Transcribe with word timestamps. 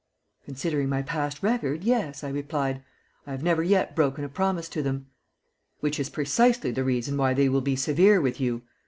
"Considering 0.45 0.89
my 0.89 1.03
past 1.03 1.43
record, 1.43 1.83
yes," 1.83 2.23
I 2.23 2.29
replied. 2.29 2.81
"I 3.27 3.33
have 3.33 3.43
never 3.43 3.61
yet 3.61 3.95
broken 3.95 4.23
a 4.23 4.29
promise 4.29 4.67
to 4.69 4.81
them." 4.81 5.05
"Which 5.79 5.99
is 5.99 6.09
precisely 6.09 6.71
the 6.71 6.83
reason 6.83 7.17
why 7.17 7.35
they 7.35 7.47
will 7.47 7.61
be 7.61 7.75
severe 7.75 8.19
with 8.19 8.39
you. 8.41 8.63